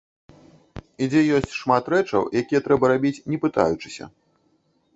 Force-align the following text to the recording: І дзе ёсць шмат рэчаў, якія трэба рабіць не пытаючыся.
І 1.05 1.09
дзе 1.11 1.21
ёсць 1.39 1.53
шмат 1.59 1.91
рэчаў, 1.95 2.23
якія 2.43 2.63
трэба 2.69 2.85
рабіць 2.93 3.23
не 3.35 3.39
пытаючыся. 3.45 4.05